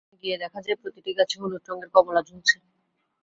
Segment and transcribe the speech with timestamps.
[0.03, 2.55] সম্প্রতি সেখানে গিয়ে দেখা যায়, প্রতিটি গাছে হলুদ রঙের কমলা ঝুলছে।